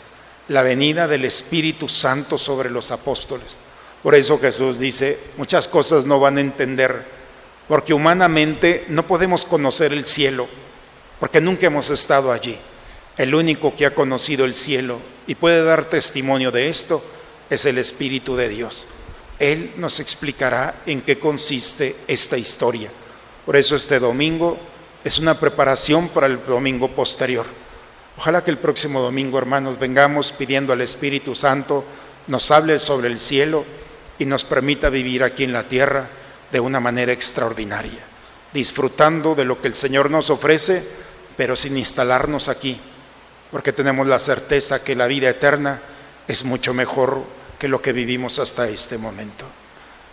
la 0.50 0.62
venida 0.62 1.08
del 1.08 1.24
Espíritu 1.24 1.88
Santo 1.88 2.38
sobre 2.38 2.70
los 2.70 2.92
apóstoles. 2.92 3.56
Por 4.04 4.14
eso 4.14 4.38
Jesús 4.38 4.78
dice, 4.78 5.18
muchas 5.38 5.70
cosas 5.70 6.06
no 6.06 6.20
van 6.20 6.38
a 6.38 6.42
entender, 6.42 7.06
porque 7.70 7.94
humanamente 7.94 8.86
no 8.90 9.08
podemos 9.08 9.46
conocer 9.46 9.94
el 9.94 10.06
cielo, 10.06 10.46
porque 11.20 11.42
nunca 11.42 11.68
hemos 11.68 11.90
estado 11.90 12.32
allí. 12.32 12.58
El 13.18 13.34
único 13.34 13.76
que 13.76 13.86
ha 13.86 13.96
conocido 13.96 14.46
el 14.46 14.56
cielo 14.56 15.00
y 15.28 15.36
puede 15.36 15.64
dar 15.64 15.86
testimonio 15.86 16.52
de 16.52 16.70
esto 16.70 17.04
es 17.50 17.66
el 17.66 17.78
Espíritu 17.78 18.36
de 18.36 18.50
Dios. 18.50 18.88
Él 19.40 19.72
nos 19.78 20.00
explicará 20.00 20.76
en 20.86 21.02
qué 21.02 21.20
consiste 21.20 21.96
esta 22.08 22.38
historia. 22.38 22.90
Por 23.46 23.56
eso 23.56 23.76
este 23.76 24.00
domingo 24.00 24.58
es 25.04 25.20
una 25.20 25.40
preparación 25.40 26.10
para 26.10 26.28
el 26.28 26.44
domingo 26.46 26.90
posterior. 26.90 27.46
Ojalá 28.18 28.44
que 28.44 28.52
el 28.52 28.58
próximo 28.58 29.02
domingo, 29.02 29.38
hermanos, 29.38 29.78
vengamos 29.78 30.32
pidiendo 30.32 30.74
al 30.74 30.82
Espíritu 30.82 31.36
Santo 31.36 31.84
nos 32.28 32.50
hable 32.52 32.80
sobre 32.80 33.08
el 33.08 33.20
cielo 33.20 33.66
y 34.18 34.26
nos 34.26 34.44
permita 34.44 34.90
vivir 34.90 35.24
aquí 35.24 35.44
en 35.44 35.54
la 35.54 35.64
tierra 35.64 36.08
de 36.52 36.60
una 36.60 36.80
manera 36.80 37.12
extraordinaria, 37.12 38.00
disfrutando 38.54 39.36
de 39.36 39.46
lo 39.46 39.62
que 39.62 39.68
el 39.68 39.76
Señor 39.76 40.10
nos 40.10 40.30
ofrece, 40.30 40.84
pero 41.38 41.56
sin 41.56 41.78
instalarnos 41.78 42.50
aquí, 42.50 42.78
porque 43.52 43.74
tenemos 43.74 44.08
la 44.08 44.20
certeza 44.20 44.84
que 44.84 44.96
la 44.96 45.08
vida 45.08 45.30
eterna 45.30 45.82
es 46.28 46.44
mucho 46.44 46.74
mejor 46.74 47.22
que 47.60 47.68
lo 47.68 47.82
que 47.82 47.94
vivimos 47.94 48.40
hasta 48.40 48.68
este 48.68 48.98
momento. 48.98 49.46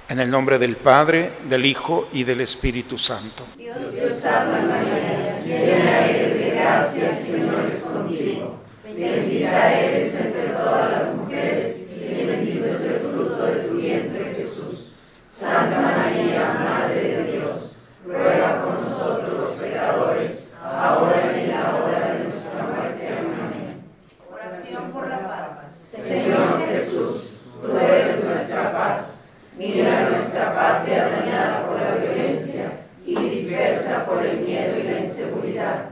En 0.08 0.20
el 0.20 0.30
nombre 0.30 0.58
del 0.58 0.76
Padre, 0.76 1.30
del 1.48 1.64
Hijo 1.64 2.08
y 2.12 2.24
del 2.24 2.40
Espíritu 2.42 2.98
Santo. 2.98 3.46
Dios, 3.56 3.76
Dios 3.94 4.22
María, 4.22 5.40
llena 5.44 6.06
eres 6.06 6.34
de 6.38 6.50
gracia, 6.50 7.10
el 7.10 7.24
Señor 7.24 7.70
es 7.72 7.80
contigo. 7.82 8.60
Bendita 8.84 9.72
eres 9.72 10.14
entre 10.14 10.48
todas 10.48 10.90
las 10.90 11.14
mujeres 11.14 11.88
y 11.90 12.24
bendito 12.26 12.66
es 12.66 12.82
el 12.82 13.00
fruto 13.00 13.46
de 13.46 13.52
tu 13.62 13.74
vientre 13.74 14.34
Jesús. 14.36 14.92
Santa 15.32 15.80
María, 15.80 16.52
Madre 16.60 17.02
de 17.02 17.32
Dios, 17.32 17.76
ruega 18.04 18.62
por 18.62 18.80
nosotros 18.80 19.40
los 19.40 19.50
pecadores, 19.58 20.50
ahora 20.62 21.32
y 21.36 21.40
en 21.40 21.50
la 21.50 21.74
hora 21.74 22.12
de 22.12 22.24
nuestra 22.24 22.62
muerte. 22.64 23.08
Amén. 23.08 23.84
Oración 24.30 24.92
por 24.92 25.08
la 25.08 25.18
paz. 25.26 25.72
Señor 25.90 26.66
Jesús, 26.68 27.22
tú 27.62 27.76
eres 27.78 28.24
nuestra 28.24 28.72
paz. 28.72 29.24
Mira 29.56 30.10
nuestra 30.10 30.54
patria 30.54 31.08
dañada 31.08 31.66
por 31.66 31.80
la 31.80 31.94
violencia 31.94 32.72
y 33.04 33.14
dispersa 33.14 34.04
por 34.06 34.24
el 34.24 34.40
miedo 34.40 34.78
y 34.78 34.82
la 34.84 35.00
inseguridad. 35.00 35.90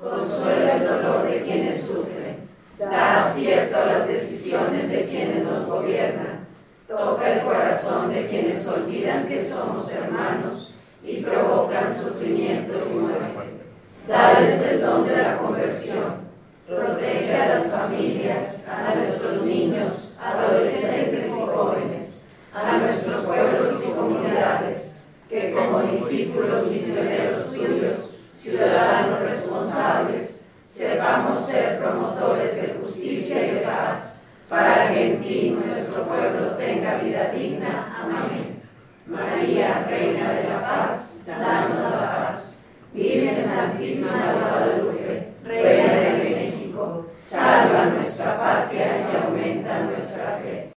Consuela 0.00 0.76
el 0.76 0.84
dolor 0.84 1.28
de 1.28 1.42
quienes 1.42 1.82
sufren. 1.82 2.48
Da 2.78 3.24
acierto 3.24 3.76
a 3.76 3.86
las 3.86 4.08
decisiones 4.08 4.90
de 4.90 5.06
quienes 5.06 5.44
nos 5.44 5.66
gobiernan. 5.66 6.46
Toca 6.88 7.32
el 7.32 7.42
corazón 7.42 8.12
de 8.12 8.26
quienes 8.26 8.66
olvidan 8.66 9.26
que 9.28 9.44
somos 9.44 9.90
hermanos 9.92 10.74
y 11.02 11.22
provocan 11.22 11.94
sufrimientos 11.94 12.82
y 12.90 12.94
muerte. 12.94 13.24
Dales 14.08 14.62
el 14.66 14.80
don 14.80 15.06
de 15.06 15.16
la 15.16 15.38
conversión. 15.38 16.24
Protege 16.94 17.34
a 17.34 17.48
las 17.48 17.66
familias, 17.66 18.68
a 18.68 18.94
nuestros 18.94 19.42
niños, 19.42 20.16
adolescentes 20.20 21.26
y 21.26 21.40
jóvenes 21.40 22.14
a 22.54 22.78
nuestros 22.78 23.24
pueblos 23.24 23.82
y 23.84 23.90
comunidades, 23.90 24.96
que 25.28 25.52
como 25.52 25.82
discípulos 25.82 26.70
misioneros 26.70 27.52
tuyos, 27.52 28.10
ciudadanos 28.38 29.22
responsables, 29.22 30.44
sepamos 30.68 31.46
ser 31.46 31.80
promotores 31.80 32.54
de 32.54 32.78
justicia 32.80 33.44
y 33.44 33.50
de 33.56 33.60
paz, 33.62 34.22
para 34.48 34.92
que 34.92 35.14
en 35.14 35.22
ti 35.22 35.50
nuestro 35.50 36.04
pueblo 36.06 36.52
tenga 36.52 36.98
vida 36.98 37.32
digna. 37.34 37.92
Amén. 38.02 38.62
María, 39.06 39.84
Reina 39.88 40.32
de 40.32 40.48
la 40.48 40.60
Paz, 40.60 41.18
danos 41.26 41.90
la 41.90 42.00
paz. 42.00 42.62
Virgen 42.92 43.44
Santísima 43.44 44.12
de 44.12 44.32
Guadalupe, 44.40 45.28
Reina 45.42 45.93
Salva 47.24 47.86
nuestra 47.86 48.36
patria 48.36 49.00
y 49.00 49.16
aumenta 49.16 49.80
nuestra 49.80 50.40
fe. 50.42 50.73